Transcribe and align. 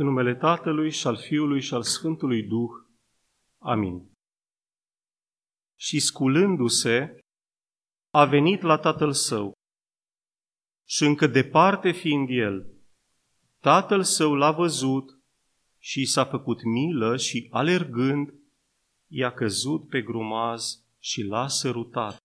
În 0.00 0.06
numele 0.06 0.34
Tatălui 0.34 0.90
și 0.90 1.06
al 1.06 1.16
Fiului 1.16 1.60
și 1.60 1.74
al 1.74 1.82
Sfântului 1.82 2.42
Duh. 2.42 2.70
Amin. 3.58 4.12
Și 5.78 6.00
sculându-se, 6.00 7.18
a 8.10 8.24
venit 8.24 8.60
la 8.62 8.78
tatăl 8.78 9.12
său. 9.12 9.52
Și 10.88 11.04
încă 11.04 11.26
departe 11.26 11.90
fiind 11.90 12.28
el, 12.30 12.66
tatăl 13.58 14.02
său 14.02 14.34
l-a 14.34 14.52
văzut 14.52 15.18
și 15.78 16.04
s-a 16.04 16.24
făcut 16.24 16.62
milă 16.62 17.16
și, 17.16 17.48
alergând, 17.50 18.34
i-a 19.10 19.32
căzut 19.32 19.88
pe 19.88 20.02
grumaz 20.02 20.84
și 20.98 21.22
l-a 21.22 21.48
sărutat. 21.48 22.18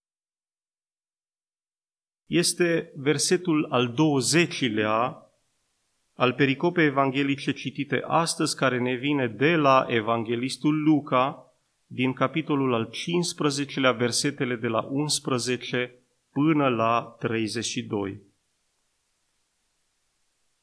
Este 2.25 2.91
versetul 2.95 3.65
al 3.71 3.93
20-lea 3.93 5.24
al 6.15 6.33
pericopei 6.33 6.85
evanghelice 6.85 7.51
citite 7.51 8.03
astăzi, 8.07 8.55
care 8.55 8.79
ne 8.79 8.93
vine 8.93 9.27
de 9.27 9.55
la 9.55 9.85
evanghelistul 9.87 10.83
Luca, 10.83 11.53
din 11.87 12.13
capitolul 12.13 12.73
al 12.73 12.89
15-lea, 12.89 13.97
versetele 13.97 14.55
de 14.55 14.67
la 14.67 14.87
11 14.89 15.99
până 16.31 16.67
la 16.67 17.15
32. 17.19 18.21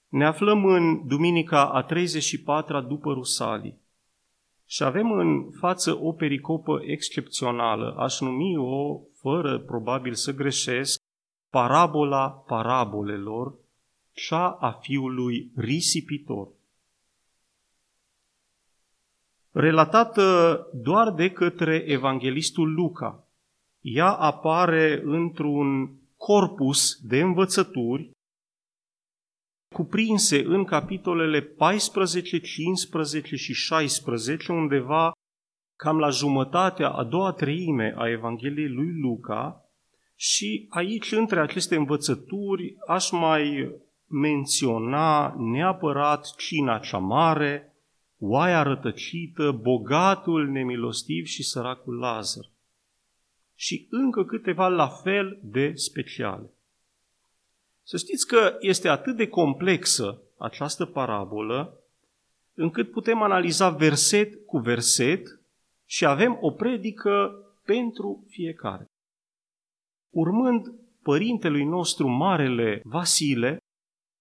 Ne 0.09 0.25
aflăm 0.25 0.65
în 0.65 1.07
duminica 1.07 1.69
a 1.69 1.87
34-a 1.87 2.81
după 2.81 3.13
Rusalii 3.13 3.81
și 4.67 4.83
avem 4.83 5.13
în 5.13 5.51
față 5.51 5.98
o 6.03 6.13
pericopă 6.13 6.81
excepțională, 6.85 7.95
aș 7.98 8.21
numi-o, 8.21 9.01
fără 9.21 9.59
probabil 9.59 10.15
să 10.15 10.35
greșesc, 10.35 11.03
parabola 11.51 12.29
parabolelor, 12.31 13.55
cea 14.13 14.51
a 14.51 14.73
fiului 14.73 15.51
risipitor. 15.57 16.49
Relatată 19.51 20.57
doar 20.75 21.11
de 21.11 21.31
către 21.31 21.85
evanghelistul 21.87 22.73
Luca, 22.73 23.29
ea 23.81 24.13
apare 24.13 25.03
într-un 25.05 25.97
corpus 26.17 27.01
de 27.03 27.21
învățături 27.21 28.11
cuprinse 29.73 30.45
în 30.45 30.65
capitolele 30.65 31.41
14, 31.41 32.41
15 32.41 33.37
și 33.37 33.53
16, 33.53 34.53
undeva 34.53 35.13
cam 35.77 35.99
la 35.99 36.09
jumătatea, 36.09 36.91
a 36.91 37.05
doua 37.05 37.33
treime 37.33 37.95
a 37.97 38.09
Evangheliei 38.09 38.69
lui 38.69 39.01
Luca, 39.01 39.67
și 40.17 40.67
aici, 40.71 41.13
între 41.13 41.41
aceste 41.41 41.77
învățături, 41.77 42.77
aș 42.87 43.11
mai 43.11 43.71
menționa 44.13 45.35
neapărat 45.39 46.35
cina 46.37 46.79
cea 46.79 46.99
mare, 46.99 47.75
oaia 48.19 48.63
rătăcită, 48.63 49.51
bogatul 49.51 50.49
nemilostiv 50.49 51.27
și 51.27 51.43
săracul 51.43 51.99
Lazar. 51.99 52.51
Și 53.55 53.87
încă 53.91 54.25
câteva 54.25 54.69
la 54.69 54.89
fel 54.89 55.39
de 55.43 55.73
speciale. 55.75 56.51
Să 57.83 57.97
știți 57.97 58.27
că 58.27 58.57
este 58.61 58.89
atât 58.89 59.17
de 59.17 59.29
complexă 59.29 60.23
această 60.39 60.85
parabolă, 60.85 61.79
încât 62.55 62.91
putem 62.91 63.23
analiza 63.23 63.70
verset 63.70 64.47
cu 64.47 64.59
verset 64.59 65.41
și 65.86 66.07
avem 66.07 66.39
o 66.41 66.51
predică 66.51 67.33
pentru 67.65 68.25
fiecare. 68.29 68.86
Urmând 70.11 70.75
părintelui 71.03 71.65
nostru 71.65 72.09
Marele 72.09 72.81
Vasile, 72.85 73.59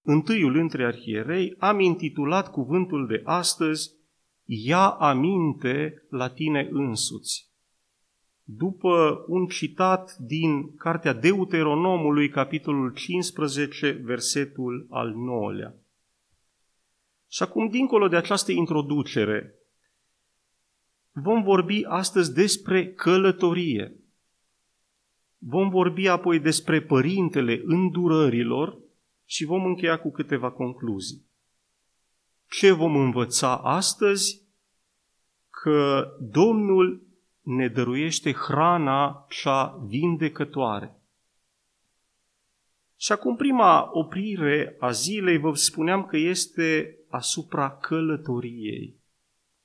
întâiul 0.01 0.55
între 0.55 0.85
arhierei, 0.85 1.55
am 1.59 1.79
intitulat 1.79 2.51
cuvântul 2.51 3.07
de 3.07 3.21
astăzi 3.23 3.99
Ia 4.53 4.87
aminte 4.87 6.05
la 6.09 6.29
tine 6.29 6.67
însuți. 6.71 7.49
După 8.43 9.23
un 9.27 9.47
citat 9.47 10.15
din 10.17 10.75
Cartea 10.75 11.13
Deuteronomului, 11.13 12.29
capitolul 12.29 12.93
15, 12.93 13.91
versetul 13.91 14.87
al 14.89 15.13
9-lea. 15.13 15.73
Și 17.29 17.43
acum, 17.43 17.69
dincolo 17.69 18.07
de 18.07 18.15
această 18.15 18.51
introducere, 18.51 19.55
vom 21.11 21.43
vorbi 21.43 21.83
astăzi 21.87 22.33
despre 22.33 22.93
călătorie. 22.93 23.95
Vom 25.37 25.69
vorbi 25.69 26.07
apoi 26.07 26.39
despre 26.39 26.81
părintele 26.81 27.61
îndurărilor 27.65 28.79
și 29.31 29.45
vom 29.45 29.65
încheia 29.65 29.99
cu 29.99 30.11
câteva 30.11 30.51
concluzii. 30.51 31.25
Ce 32.49 32.71
vom 32.71 32.95
învăța 32.95 33.57
astăzi? 33.57 34.41
Că 35.49 36.07
Domnul 36.19 37.03
ne 37.41 37.67
dăruiește 37.67 38.31
hrana 38.31 39.25
cea 39.29 39.83
vindecătoare. 39.87 40.95
Și 42.97 43.11
acum 43.11 43.35
prima 43.35 43.89
oprire 43.93 44.75
a 44.79 44.91
zilei 44.91 45.37
vă 45.37 45.53
spuneam 45.53 46.05
că 46.05 46.17
este 46.17 46.97
asupra 47.09 47.71
călătoriei. 47.71 48.95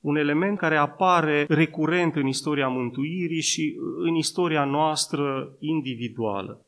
Un 0.01 0.17
element 0.17 0.59
care 0.59 0.77
apare 0.77 1.47
recurent 1.49 2.15
în 2.15 2.27
istoria 2.27 2.69
mântuirii 2.69 3.43
și 3.43 3.77
în 3.99 4.15
istoria 4.15 4.65
noastră 4.65 5.57
individuală. 5.59 6.66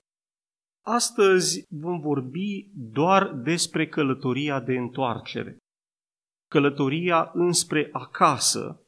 Astăzi 0.91 1.65
vom 1.69 2.01
vorbi 2.01 2.67
doar 2.75 3.33
despre 3.33 3.89
călătoria 3.89 4.61
de 4.61 4.73
întoarcere. 4.73 5.57
Călătoria 6.51 7.31
înspre 7.35 7.89
acasă 7.93 8.81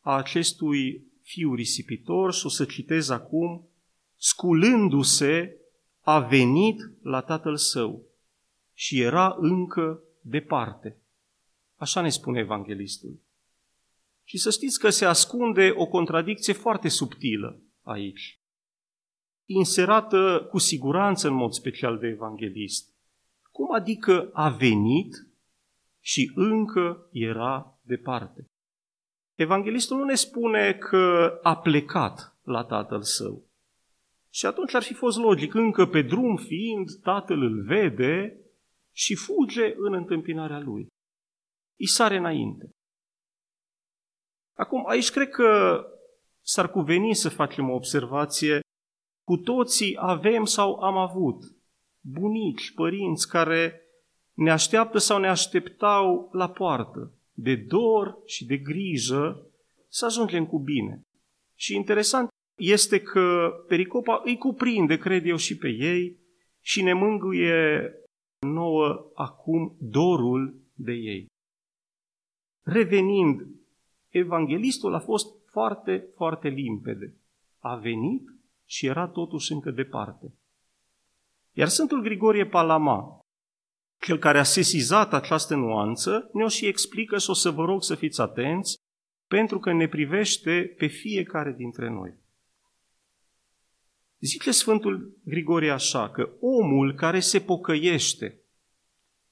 a 0.00 0.16
acestui 0.16 1.06
fiu 1.22 1.54
risipitor 1.54 2.32
și 2.32 2.46
o 2.46 2.48
să 2.48 2.64
citez 2.64 3.08
acum, 3.08 3.68
sculându-se, 4.16 5.56
a 6.00 6.20
venit 6.20 6.80
la 7.02 7.20
tatăl 7.20 7.56
său 7.56 8.02
și 8.74 9.00
era 9.00 9.36
încă 9.40 10.00
departe. 10.20 10.96
Așa 11.76 12.00
ne 12.00 12.08
spune 12.08 12.38
evanghelistul. 12.38 13.20
Și 14.24 14.38
să 14.38 14.50
știți 14.50 14.78
că 14.78 14.90
se 14.90 15.04
ascunde 15.04 15.72
o 15.76 15.86
contradicție 15.86 16.52
foarte 16.52 16.88
subtilă 16.88 17.58
aici 17.82 18.38
inserată 19.46 20.46
cu 20.50 20.58
siguranță 20.58 21.28
în 21.28 21.34
mod 21.34 21.52
special 21.52 21.98
de 21.98 22.06
evanghelist. 22.06 22.92
Cum 23.50 23.74
adică 23.74 24.30
a 24.32 24.48
venit 24.48 25.26
și 26.00 26.32
încă 26.34 27.08
era 27.12 27.78
departe? 27.82 28.46
Evanghelistul 29.34 29.96
nu 29.96 30.04
ne 30.04 30.14
spune 30.14 30.72
că 30.72 31.38
a 31.42 31.56
plecat 31.56 32.36
la 32.42 32.64
tatăl 32.64 33.02
său. 33.02 33.42
Și 34.30 34.46
atunci 34.46 34.74
ar 34.74 34.82
fi 34.82 34.94
fost 34.94 35.18
logic, 35.18 35.54
încă 35.54 35.86
pe 35.86 36.02
drum 36.02 36.36
fiind, 36.36 36.90
tatăl 37.02 37.42
îl 37.42 37.62
vede 37.62 38.38
și 38.92 39.14
fuge 39.14 39.74
în 39.76 39.94
întâmpinarea 39.94 40.58
lui. 40.58 40.86
Îi 41.78 41.86
sare 41.86 42.16
înainte. 42.16 42.70
Acum, 44.56 44.88
aici 44.88 45.10
cred 45.10 45.28
că 45.28 45.80
s-ar 46.40 46.70
cuveni 46.70 47.14
să 47.14 47.28
facem 47.28 47.70
o 47.70 47.74
observație 47.74 48.60
cu 49.24 49.36
toții 49.36 49.96
avem 50.00 50.44
sau 50.44 50.74
am 50.74 50.96
avut 50.96 51.44
bunici, 52.00 52.72
părinți 52.74 53.28
care 53.28 53.82
ne 54.34 54.50
așteaptă 54.50 54.98
sau 54.98 55.18
ne 55.18 55.28
așteptau 55.28 56.28
la 56.32 56.50
poartă, 56.50 57.12
de 57.32 57.56
dor 57.56 58.18
și 58.24 58.46
de 58.46 58.56
grijă 58.56 59.46
să 59.88 60.04
ajungem 60.04 60.46
cu 60.46 60.58
bine. 60.58 61.00
Și 61.54 61.74
interesant 61.74 62.28
este 62.58 63.00
că 63.00 63.52
pericopa 63.68 64.20
îi 64.24 64.38
cuprinde, 64.38 64.96
cred 64.96 65.26
eu, 65.26 65.36
și 65.36 65.56
pe 65.56 65.68
ei 65.68 66.18
și 66.60 66.82
ne 66.82 66.92
mângâie 66.92 67.92
nouă 68.46 69.10
acum 69.14 69.76
dorul 69.80 70.54
de 70.74 70.92
ei. 70.92 71.26
Revenind, 72.62 73.46
evanghelistul 74.08 74.94
a 74.94 74.98
fost 74.98 75.26
foarte, 75.50 76.08
foarte 76.14 76.48
limpede. 76.48 77.14
A 77.58 77.76
venit 77.76 78.22
și 78.64 78.86
era 78.86 79.08
totuși 79.08 79.52
încă 79.52 79.70
departe. 79.70 80.34
Iar 81.52 81.68
Sfântul 81.68 82.02
Grigorie 82.02 82.46
Palama, 82.46 83.18
cel 84.00 84.18
care 84.18 84.38
a 84.38 84.42
sesizat 84.42 85.12
această 85.12 85.54
nuanță, 85.54 86.30
ne-o 86.32 86.48
și 86.48 86.66
explică 86.66 87.18
și 87.18 87.30
o 87.30 87.32
să 87.32 87.50
vă 87.50 87.64
rog 87.64 87.82
să 87.82 87.94
fiți 87.94 88.20
atenți, 88.20 88.76
pentru 89.26 89.58
că 89.58 89.72
ne 89.72 89.88
privește 89.88 90.74
pe 90.78 90.86
fiecare 90.86 91.52
dintre 91.52 91.88
noi. 91.88 92.14
Zice 94.18 94.50
Sfântul 94.50 95.18
Grigorie 95.24 95.70
așa, 95.70 96.10
că 96.10 96.30
omul 96.40 96.94
care 96.94 97.20
se 97.20 97.40
pocăiește 97.40 98.38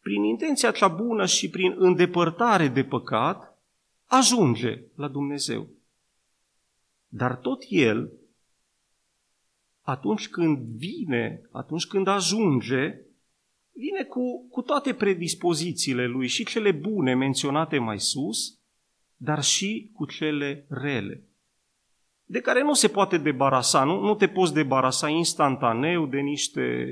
prin 0.00 0.25
intenția 0.25 0.70
cea 0.70 0.88
bună 0.88 1.26
și 1.26 1.50
prin 1.50 1.75
îndepărtare 1.79 2.69
de 2.69 2.84
păcat, 2.84 3.62
ajunge 4.06 4.82
la 4.94 5.08
Dumnezeu. 5.08 5.69
Dar 7.08 7.37
tot 7.37 7.62
el 7.69 8.12
atunci 9.82 10.29
când 10.29 10.58
vine, 10.58 11.49
atunci 11.52 11.87
când 11.87 12.06
ajunge, 12.06 13.00
vine 13.73 14.05
cu, 14.08 14.49
cu 14.50 14.62
toate 14.62 14.94
predispozițiile 14.94 16.06
lui, 16.06 16.26
și 16.26 16.44
cele 16.44 16.70
bune 16.70 17.14
menționate 17.14 17.79
mai 17.79 18.00
sus, 18.00 18.61
dar 19.17 19.43
și 19.43 19.90
cu 19.94 20.06
cele 20.06 20.67
rele, 20.69 21.26
de 22.25 22.40
care 22.40 22.62
nu 22.62 22.73
se 22.73 22.88
poate 22.88 23.19
debarasa, 23.19 23.84
nu, 23.84 24.00
nu 24.00 24.14
te 24.14 24.29
poți 24.29 24.55
debarasa 24.55 25.08
instantaneu 25.08 26.06
de 26.06 26.19
niște, 26.19 26.87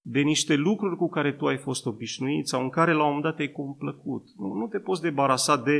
de 0.00 0.20
niște 0.20 0.54
lucruri 0.54 0.96
cu 0.96 1.08
care 1.08 1.32
tu 1.32 1.46
ai 1.46 1.56
fost 1.56 1.86
obișnuit 1.86 2.46
sau 2.46 2.62
în 2.62 2.70
care 2.70 2.92
la 2.92 2.98
un 2.98 3.06
moment 3.06 3.22
dat 3.22 3.36
te-ai 3.36 3.52
complăcut. 3.52 4.24
Nu, 4.36 4.52
nu 4.52 4.66
te 4.66 4.78
poți 4.78 5.02
debarasa 5.02 5.56
de 5.56 5.78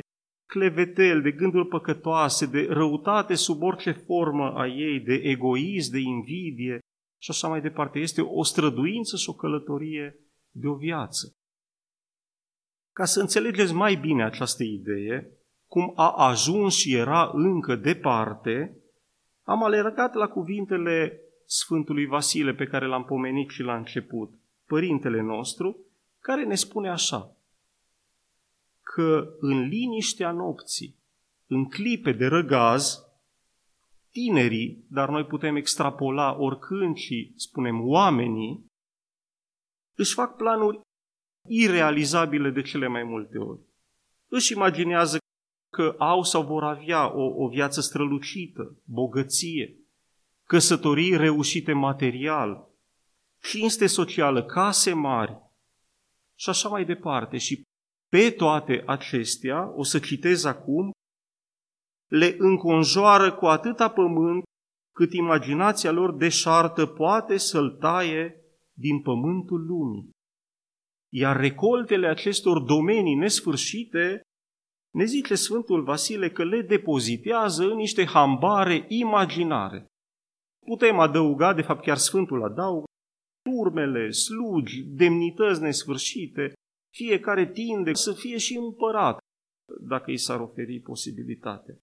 clevetel, 0.49 1.23
de 1.23 1.31
gânduri 1.31 1.69
păcătoase, 1.69 2.47
de 2.47 2.67
răutate 2.71 3.35
sub 3.35 3.63
orice 3.63 3.91
formă 3.91 4.53
a 4.57 4.67
ei, 4.67 5.01
de 5.01 5.15
egoism, 5.15 5.93
de 5.93 5.99
invidie 5.99 6.79
și 7.21 7.31
așa 7.31 7.49
mai 7.49 7.61
departe. 7.61 7.99
Este 7.99 8.21
o 8.21 8.43
străduință 8.43 9.17
și 9.17 9.29
o 9.29 9.33
călătorie 9.33 10.19
de 10.51 10.67
o 10.67 10.75
viață. 10.75 11.33
Ca 12.93 13.05
să 13.05 13.21
înțelegeți 13.21 13.73
mai 13.73 13.95
bine 13.95 14.25
această 14.25 14.63
idee, 14.63 15.33
cum 15.67 15.93
a 15.97 16.11
ajuns 16.11 16.75
și 16.75 16.95
era 16.95 17.31
încă 17.35 17.77
departe, 17.77 18.77
am 19.43 19.65
alergat 19.65 20.15
la 20.15 20.29
cuvintele 20.29 21.21
Sfântului 21.47 22.07
Vasile 22.07 22.55
pe 22.55 22.67
care 22.67 22.87
l-am 22.87 23.05
pomenit 23.05 23.51
și 23.51 23.63
la 23.63 23.77
început, 23.77 24.33
părintele 24.67 25.21
nostru, 25.21 25.77
care 26.21 26.45
ne 26.45 26.55
spune 26.55 26.89
așa, 26.89 27.38
că 28.99 29.37
în 29.41 29.61
liniștea 29.61 30.33
nopții, 30.33 30.97
în 31.47 31.69
clipe 31.69 32.13
de 32.13 32.27
răgaz, 32.27 33.07
tinerii, 34.11 34.85
dar 34.91 35.09
noi 35.09 35.25
putem 35.25 35.57
extrapola 35.57 36.37
oricând 36.39 36.97
și 36.97 37.33
spunem 37.37 37.89
oamenii, 37.89 38.65
își 39.95 40.15
fac 40.15 40.37
planuri 40.37 40.81
irealizabile 41.49 42.51
de 42.51 42.63
cele 42.63 42.87
mai 42.87 43.03
multe 43.03 43.39
ori. 43.39 43.61
Își 44.29 44.53
imaginează 44.53 45.19
că 45.73 45.95
au 45.99 46.23
sau 46.23 46.43
vor 46.43 46.63
avea 46.63 47.17
o, 47.17 47.45
o 47.45 47.49
viață 47.49 47.81
strălucită, 47.81 48.77
bogăție, 48.85 49.77
căsătorii 50.45 51.17
reușite 51.17 51.73
material, 51.73 52.69
cinste 53.43 53.87
socială, 53.87 54.45
case 54.45 54.93
mari 54.93 55.37
și 56.35 56.49
așa 56.49 56.69
mai 56.69 56.85
departe. 56.85 57.39
Și 57.39 57.67
pe 58.09 58.31
toate 58.31 58.83
acestea, 58.87 59.73
o 59.77 59.83
să 59.83 59.99
citez 59.99 60.45
acum, 60.45 60.91
le 62.11 62.35
înconjoară 62.39 63.35
cu 63.35 63.47
atâta 63.47 63.91
pământ 63.91 64.43
cât 64.95 65.13
imaginația 65.13 65.91
lor 65.91 66.17
deșartă 66.17 66.87
poate 66.87 67.37
să-l 67.37 67.71
taie 67.71 68.43
din 68.73 69.03
pământul 69.03 69.67
lumii. 69.67 70.11
Iar 71.13 71.37
recoltele 71.37 72.07
acestor 72.07 72.63
domenii 72.63 73.15
nesfârșite, 73.15 74.21
ne 74.95 75.05
zice 75.05 75.35
Sfântul 75.35 75.83
Vasile 75.83 76.31
că 76.31 76.45
le 76.45 76.63
depozitează 76.63 77.65
în 77.65 77.77
niște 77.77 78.05
hambare 78.05 78.85
imaginare. 78.89 79.87
Putem 80.67 80.99
adăuga, 80.99 81.55
de 81.55 81.63
fapt 81.63 81.83
chiar 81.83 81.97
Sfântul 81.97 82.45
adaugă, 82.45 82.85
turmele, 83.43 84.11
slugi, 84.11 84.83
demnități 84.83 85.63
nesfârșite, 85.63 86.53
fiecare 86.99 87.51
tinde 87.51 87.95
să 87.95 88.13
fie 88.13 88.39
și 88.39 88.57
împărat, 88.57 89.19
dacă 89.81 90.11
i 90.11 90.17
s-ar 90.17 90.41
oferi 90.41 90.81
posibilitatea. 90.81 91.75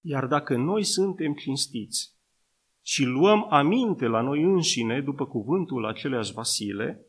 Iar 0.00 0.26
dacă 0.26 0.56
noi 0.56 0.84
suntem 0.84 1.34
cinstiți 1.34 2.14
și 2.82 3.04
luăm 3.04 3.46
aminte 3.50 4.06
la 4.06 4.20
noi 4.20 4.42
înșine, 4.42 5.00
după 5.00 5.26
cuvântul 5.26 5.86
aceleași 5.86 6.32
Vasile, 6.32 7.06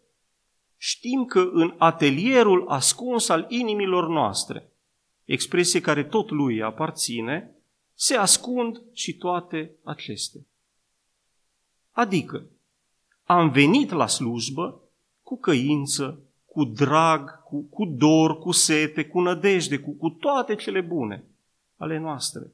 știm 0.77 1.25
că 1.25 1.49
în 1.53 1.75
atelierul 1.77 2.67
ascuns 2.67 3.29
al 3.29 3.45
inimilor 3.49 4.07
noastre, 4.07 4.71
expresie 5.25 5.81
care 5.81 6.03
tot 6.03 6.29
lui 6.29 6.61
aparține, 6.61 7.55
se 7.93 8.15
ascund 8.15 8.81
și 8.93 9.17
toate 9.17 9.75
acestea. 9.83 10.41
Adică, 11.91 12.45
am 13.23 13.51
venit 13.51 13.91
la 13.91 14.07
slujbă 14.07 14.81
cu 15.21 15.37
căință, 15.37 16.22
cu 16.53 16.63
drag, 16.63 17.43
cu, 17.43 17.61
cu 17.61 17.85
dor, 17.85 18.37
cu 18.39 18.51
sete, 18.51 19.05
cu 19.05 19.19
nădejde, 19.19 19.79
cu, 19.79 19.91
cu 19.91 20.09
toate 20.09 20.55
cele 20.55 20.81
bune 20.81 21.23
ale 21.77 21.97
noastre. 21.97 22.51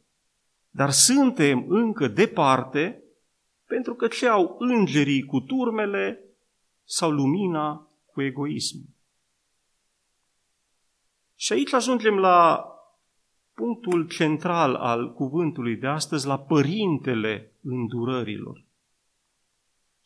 Dar 0.70 0.90
suntem 0.90 1.66
încă 1.68 2.08
departe 2.08 3.04
pentru 3.66 3.94
că 3.94 4.08
ce 4.08 4.28
au 4.28 4.56
îngerii 4.60 5.26
cu 5.26 5.40
turmele 5.40 6.20
sau 6.84 7.12
lumina 7.12 7.88
cu 8.06 8.22
egoism. 8.22 8.78
Și 11.36 11.54
aici 11.54 11.74
ajungem 11.74 12.16
la 12.16 12.66
punctul 13.54 14.08
central 14.08 14.76
al 14.76 15.14
cuvântului 15.14 15.76
de 15.76 15.88
astăzi, 15.88 16.28
la 16.28 16.40
părintele 16.40 17.52
îndurărilor. 17.62 18.64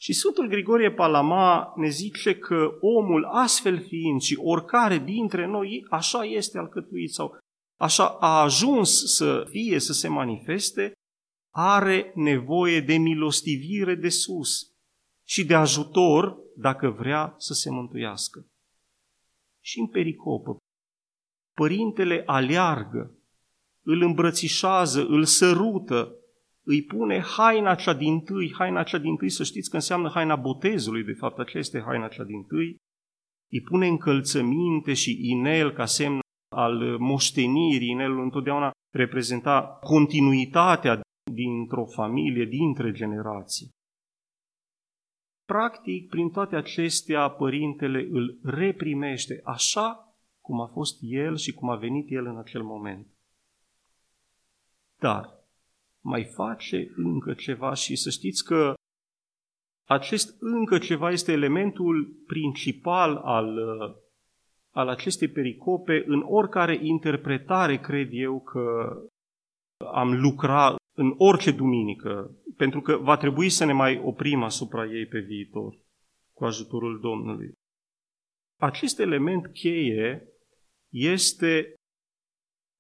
Și 0.03 0.13
Sfântul 0.13 0.47
Grigorie 0.47 0.91
Palama 0.91 1.73
ne 1.75 1.89
zice 1.89 2.37
că 2.37 2.77
omul 2.81 3.25
astfel 3.25 3.85
fiind 3.87 4.21
și 4.21 4.39
oricare 4.41 4.97
dintre 4.97 5.45
noi 5.45 5.85
așa 5.89 6.23
este 6.23 6.57
alcătuit 6.57 7.13
sau 7.13 7.37
așa 7.79 8.07
a 8.07 8.41
ajuns 8.41 9.15
să 9.15 9.45
fie, 9.49 9.79
să 9.79 9.93
se 9.93 10.07
manifeste, 10.07 10.91
are 11.53 12.11
nevoie 12.15 12.81
de 12.81 12.97
milostivire 12.97 13.95
de 13.95 14.09
sus 14.09 14.71
și 15.27 15.45
de 15.45 15.53
ajutor 15.53 16.37
dacă 16.57 16.89
vrea 16.89 17.35
să 17.37 17.53
se 17.53 17.69
mântuiască. 17.69 18.47
Și 19.61 19.79
în 19.79 19.87
pericopă, 19.87 20.57
părintele 21.53 22.23
aleargă, 22.25 23.17
îl 23.83 24.01
îmbrățișează, 24.01 25.05
îl 25.05 25.25
sărută, 25.25 26.15
îi 26.65 26.83
pune 26.83 27.19
haina 27.19 27.75
cea 27.75 27.93
din 27.93 28.19
tâi, 28.19 28.53
haina 28.53 28.83
cea 28.83 28.97
din 28.97 29.15
tâi, 29.15 29.29
să 29.29 29.43
știți 29.43 29.69
că 29.69 29.75
înseamnă 29.75 30.09
haina 30.09 30.35
botezului, 30.35 31.03
de 31.03 31.13
fapt 31.13 31.39
aceea 31.39 31.61
este 31.61 31.81
haina 31.81 32.07
cea 32.07 32.23
din 32.23 32.43
tâi, 32.43 32.75
îi 33.51 33.61
pune 33.61 33.87
încălțăminte 33.87 34.93
și 34.93 35.29
inel 35.29 35.71
ca 35.71 35.85
semn 35.85 36.19
al 36.55 36.97
moștenirii, 36.97 37.89
inelul 37.89 38.23
întotdeauna 38.23 38.71
reprezenta 38.93 39.77
continuitatea 39.81 41.01
dintr-o 41.31 41.85
familie, 41.85 42.45
dintre 42.45 42.91
generații. 42.91 43.69
Practic, 45.45 46.09
prin 46.09 46.29
toate 46.29 46.55
acestea, 46.55 47.29
părintele 47.29 48.07
îl 48.11 48.39
reprimește 48.43 49.41
așa 49.43 50.15
cum 50.41 50.61
a 50.61 50.67
fost 50.67 50.97
el 51.01 51.37
și 51.37 51.53
cum 51.53 51.69
a 51.69 51.75
venit 51.75 52.11
el 52.11 52.25
în 52.25 52.37
acel 52.37 52.63
moment. 52.63 53.07
Dar 54.99 55.42
mai 56.03 56.23
face 56.23 56.91
încă 56.95 57.33
ceva 57.33 57.73
și 57.73 57.95
să 57.95 58.09
știți 58.09 58.43
că 58.43 58.73
acest 59.89 60.35
încă 60.39 60.77
ceva 60.77 61.11
este 61.11 61.31
elementul 61.31 62.23
principal 62.27 63.15
al, 63.15 63.57
al 64.73 64.87
acestei 64.87 65.27
pericope 65.27 66.03
în 66.07 66.23
oricare 66.25 66.79
interpretare 66.81 67.79
cred 67.79 68.09
eu 68.11 68.41
că 68.41 68.97
am 69.93 70.21
lucrat 70.21 70.75
în 70.95 71.13
orice 71.17 71.51
duminică, 71.51 72.37
pentru 72.57 72.81
că 72.81 72.97
va 72.97 73.17
trebui 73.17 73.49
să 73.49 73.65
ne 73.65 73.73
mai 73.73 74.01
oprim 74.03 74.43
asupra 74.43 74.85
ei 74.85 75.05
pe 75.05 75.19
viitor, 75.19 75.77
cu 76.33 76.45
ajutorul 76.45 76.99
Domnului. 76.99 77.51
Acest 78.61 78.99
element 78.99 79.47
cheie 79.47 80.27
este 80.91 81.73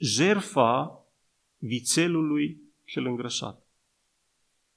jerfa 0.01 1.05
vițelului 1.57 2.62
cel 2.93 3.05
îngrășat. 3.05 3.67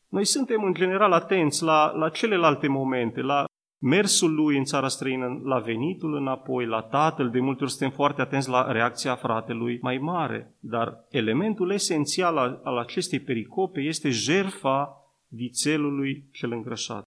Noi 0.09 0.25
suntem 0.25 0.63
în 0.65 0.75
general 0.75 1.13
atenți 1.13 1.63
la, 1.63 1.93
la 1.93 2.09
celelalte 2.09 2.69
momente, 2.69 3.21
la 3.21 3.45
mersul 3.79 4.35
lui 4.35 4.57
în 4.57 4.65
țara 4.65 4.89
străină, 4.89 5.41
la 5.45 5.59
venitul 5.59 6.15
înapoi, 6.15 6.67
la 6.67 6.83
tatăl, 6.83 7.31
de 7.31 7.41
multe 7.41 7.63
ori 7.63 7.73
suntem 7.73 7.91
foarte 7.91 8.21
atenți 8.21 8.49
la 8.49 8.73
reacția 8.73 9.15
fratelui 9.15 9.79
mai 9.83 9.99
mare, 9.99 10.55
dar 10.61 11.05
elementul 11.11 11.71
esențial 11.71 12.37
al, 12.37 12.61
al 12.65 12.79
acestei 12.79 13.21
pericope 13.21 13.81
este 13.81 14.11
jerfa 14.11 14.97
vițelului 15.29 16.29
cel 16.33 16.53
îngrășat. 16.53 17.05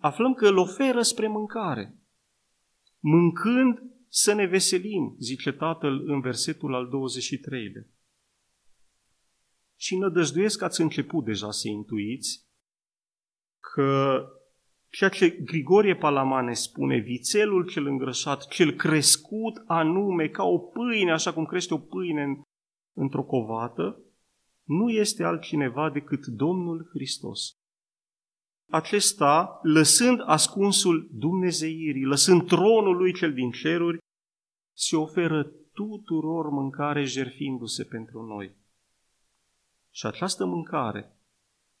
Aflăm 0.00 0.34
că 0.34 0.46
îl 0.46 0.56
oferă 0.56 1.02
spre 1.02 1.28
mâncare. 1.28 1.94
Mâncând 3.00 3.82
să 4.08 4.32
ne 4.34 4.46
veselim, 4.46 5.16
zice 5.18 5.52
tatăl 5.52 6.02
în 6.06 6.20
versetul 6.20 6.74
al 6.74 6.86
23-lea 6.86 7.93
și 9.84 9.96
nădăjduiesc 9.96 10.58
că 10.58 10.64
ați 10.64 10.80
început 10.80 11.24
deja 11.24 11.50
să 11.50 11.68
intuiți 11.68 12.46
că 13.60 14.20
ceea 14.90 15.10
ce 15.10 15.28
Grigorie 15.30 15.96
Palamane 15.96 16.52
spune, 16.52 16.98
vițelul 16.98 17.68
cel 17.68 17.86
îngrășat, 17.86 18.46
cel 18.46 18.72
crescut 18.72 19.62
anume 19.66 20.28
ca 20.28 20.42
o 20.42 20.58
pâine, 20.58 21.12
așa 21.12 21.32
cum 21.32 21.44
crește 21.44 21.74
o 21.74 21.78
pâine 21.78 22.40
într-o 22.96 23.22
covată, 23.24 24.00
nu 24.62 24.90
este 24.90 25.24
altcineva 25.24 25.90
decât 25.90 26.26
Domnul 26.26 26.88
Hristos. 26.92 27.40
acesta, 28.70 29.60
lăsând 29.62 30.20
ascunsul 30.24 31.08
Dumnezeirii, 31.12 32.04
lăsând 32.04 32.46
tronul 32.46 32.96
lui 32.96 33.14
cel 33.14 33.32
din 33.32 33.50
ceruri, 33.50 33.98
se 34.76 34.96
oferă 34.96 35.52
tuturor 35.72 36.48
mâncare 36.50 37.04
jerfindu-se 37.04 37.84
pentru 37.84 38.22
noi. 38.22 38.62
Și 39.94 40.06
această 40.06 40.44
mâncare 40.44 41.12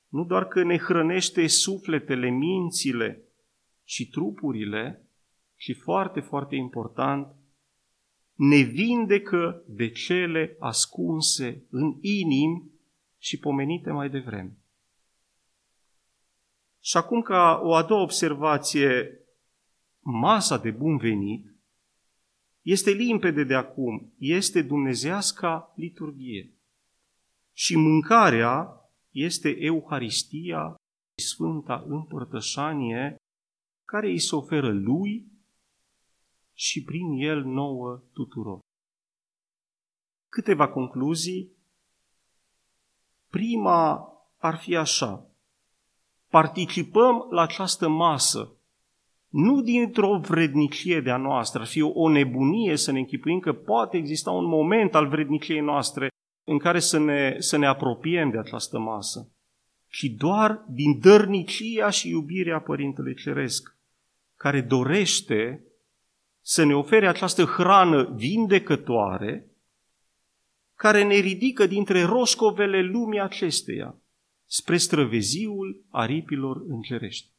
nu 0.08 0.24
doar 0.24 0.46
că 0.48 0.62
ne 0.62 0.78
hrănește 0.78 1.46
sufletele, 1.46 2.28
mințile 2.28 3.22
și 3.84 4.08
trupurile, 4.08 5.08
ci 5.56 5.76
foarte, 5.82 6.20
foarte 6.20 6.54
important, 6.54 7.34
ne 8.34 8.56
vindecă 8.56 9.62
de 9.66 9.90
cele 9.90 10.56
ascunse 10.58 11.64
în 11.70 11.98
inimi 12.00 12.70
și 13.18 13.38
pomenite 13.38 13.90
mai 13.90 14.10
devreme. 14.10 14.58
Și 16.80 16.96
acum 16.96 17.22
ca 17.22 17.60
o 17.62 17.74
a 17.74 17.82
doua 17.82 18.02
observație, 18.02 19.20
masa 20.00 20.58
de 20.58 20.70
bun 20.70 20.96
venit 20.96 21.54
este 22.62 22.90
limpede 22.90 23.44
de 23.44 23.54
acum, 23.54 24.12
este 24.18 24.62
dumnezeasca 24.62 25.72
liturghie. 25.76 26.54
Și 27.56 27.76
mâncarea 27.76 28.68
este 29.10 29.56
Euharistia, 29.58 30.74
Sfânta 31.22 31.84
Împărtășanie, 31.86 33.16
care 33.84 34.06
îi 34.06 34.18
se 34.18 34.36
oferă 34.36 34.72
lui 34.72 35.26
și 36.52 36.82
prin 36.82 37.10
el 37.10 37.44
nouă 37.44 38.02
tuturor. 38.12 38.58
Câteva 40.28 40.68
concluzii. 40.68 41.52
Prima 43.30 44.08
ar 44.38 44.56
fi 44.56 44.76
așa. 44.76 45.26
Participăm 46.28 47.26
la 47.30 47.42
această 47.42 47.88
masă 47.88 48.58
nu 49.34 49.60
dintr-o 49.60 50.18
vrednicie 50.18 51.00
de-a 51.00 51.16
noastră, 51.16 51.60
ar 51.60 51.66
fi 51.66 51.80
o 51.80 52.08
nebunie 52.08 52.76
să 52.76 52.92
ne 52.92 52.98
închipuim 52.98 53.38
că 53.38 53.52
poate 53.52 53.96
exista 53.96 54.30
un 54.30 54.44
moment 54.44 54.94
al 54.94 55.08
vredniciei 55.08 55.60
noastre 55.60 56.08
în 56.44 56.58
care 56.58 56.78
să 56.78 56.98
ne, 56.98 57.36
să 57.38 57.56
ne 57.56 57.66
apropiem 57.66 58.30
de 58.30 58.38
această 58.38 58.78
masă, 58.78 59.28
ci 59.88 60.04
doar 60.04 60.64
din 60.68 60.98
dărnicia 60.98 61.90
și 61.90 62.08
iubirea 62.08 62.60
Părintele 62.60 63.14
Ceresc, 63.14 63.76
care 64.36 64.60
dorește 64.60 65.64
să 66.40 66.64
ne 66.64 66.74
ofere 66.74 67.08
această 67.08 67.44
hrană 67.44 68.12
vindecătoare, 68.14 69.48
care 70.74 71.04
ne 71.04 71.14
ridică 71.14 71.66
dintre 71.66 72.02
roșcovele 72.02 72.82
lumii 72.82 73.20
acesteia 73.20 73.96
spre 74.46 74.76
străveziul 74.76 75.84
aripilor 75.90 76.62
îngerești. 76.68 77.32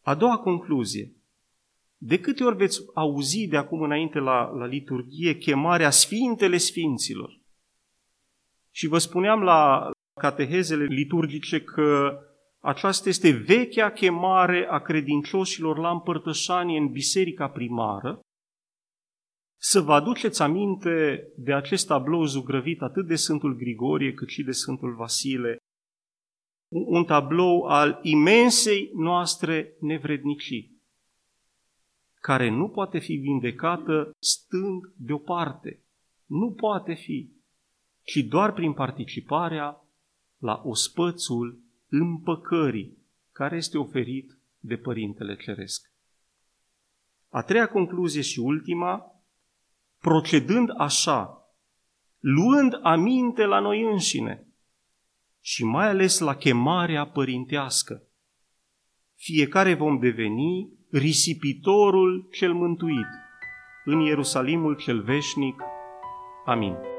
A 0.00 0.14
doua 0.14 0.38
concluzie. 0.38 1.12
De 1.96 2.20
câte 2.20 2.44
ori 2.44 2.56
veți 2.56 2.80
auzi 2.94 3.46
de 3.46 3.56
acum 3.56 3.82
înainte 3.82 4.18
la, 4.18 4.50
la 4.50 4.66
liturghie 4.66 5.36
chemarea 5.36 5.90
Sfintele 5.90 6.56
Sfinților? 6.56 7.39
Și 8.74 8.86
vă 8.86 8.98
spuneam 8.98 9.42
la 9.42 9.90
catehezele 10.20 10.84
liturgice 10.84 11.62
că 11.62 12.18
aceasta 12.60 13.08
este 13.08 13.30
vechea 13.30 13.90
chemare 13.90 14.66
a 14.70 14.78
credincioșilor 14.78 15.78
la 15.78 15.90
împărtășanie 15.90 16.78
în 16.78 16.88
biserica 16.88 17.48
primară, 17.48 18.20
să 19.62 19.80
vă 19.80 19.92
aduceți 19.92 20.42
aminte 20.42 21.26
de 21.36 21.52
acest 21.52 21.86
tablou 21.86 22.24
zugrăvit 22.24 22.80
atât 22.80 23.06
de 23.06 23.14
Sfântul 23.14 23.56
Grigorie 23.56 24.12
cât 24.12 24.28
și 24.28 24.42
de 24.42 24.50
Sfântul 24.50 24.94
Vasile, 24.94 25.56
un 26.72 27.04
tablou 27.04 27.62
al 27.62 27.98
imensei 28.02 28.90
noastre 28.94 29.76
nevrednicii, 29.80 30.82
care 32.20 32.50
nu 32.50 32.68
poate 32.68 32.98
fi 32.98 33.14
vindecată 33.14 34.10
stând 34.18 34.82
deoparte. 34.96 35.84
Nu 36.26 36.52
poate 36.52 36.94
fi, 36.94 37.30
ci 38.10 38.16
doar 38.16 38.52
prin 38.52 38.72
participarea 38.72 39.84
la 40.38 40.60
ospățul 40.64 41.62
împăcării 41.88 42.98
care 43.32 43.56
este 43.56 43.78
oferit 43.78 44.38
de 44.58 44.76
Părintele 44.76 45.36
Ceresc. 45.36 45.92
A 47.28 47.42
treia 47.42 47.68
concluzie 47.68 48.22
și 48.22 48.38
ultima, 48.38 49.22
procedând 49.98 50.68
așa, 50.78 51.50
luând 52.18 52.78
aminte 52.82 53.44
la 53.44 53.58
noi 53.60 53.82
înșine 53.82 54.46
și 55.40 55.64
mai 55.64 55.88
ales 55.88 56.18
la 56.18 56.36
chemarea 56.36 57.06
părintească, 57.06 58.02
fiecare 59.14 59.74
vom 59.74 59.98
deveni 59.98 60.70
risipitorul 60.90 62.28
cel 62.32 62.52
mântuit 62.52 63.08
în 63.84 64.00
Ierusalimul 64.00 64.76
cel 64.76 65.02
veșnic. 65.02 65.62
Amin. 66.44 66.98